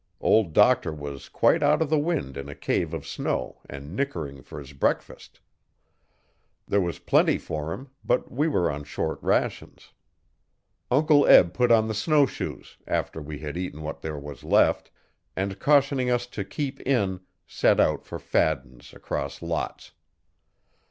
Old 0.19 0.53
Doctor 0.53 0.91
was 0.91 1.29
quite 1.29 1.61
out 1.61 1.79
of 1.79 1.91
the 1.91 1.99
wind 1.99 2.35
in 2.35 2.49
a 2.49 2.55
cave 2.55 2.91
of 2.91 3.05
snow 3.05 3.61
and 3.69 3.95
nickering 3.95 4.41
for 4.41 4.57
his 4.57 4.73
breakfast. 4.73 5.39
There 6.67 6.81
was 6.81 6.97
plenty 6.97 7.37
for 7.37 7.71
him, 7.71 7.89
but 8.03 8.31
we 8.31 8.47
were 8.47 8.71
on 8.71 8.83
short 8.83 9.21
rations. 9.21 9.93
Uncle 10.89 11.27
Eb 11.27 11.53
put 11.53 11.71
on 11.71 11.87
the 11.87 11.93
snow 11.93 12.25
shoes, 12.25 12.77
after 12.87 13.21
we 13.21 13.37
had 13.37 13.55
eaten 13.57 13.83
what 13.83 14.01
there 14.01 14.17
was 14.17 14.43
left, 14.43 14.89
and, 15.35 15.59
cautioning 15.59 16.09
us 16.09 16.25
to 16.25 16.43
keep 16.43 16.79
in, 16.81 17.19
set 17.45 17.79
out 17.79 18.03
for 18.03 18.17
Fadden's 18.17 18.93
across 18.95 19.39
lots. 19.43 19.91